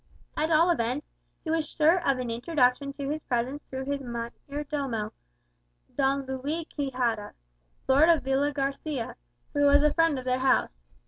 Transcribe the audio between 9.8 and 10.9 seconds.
a friend of their house.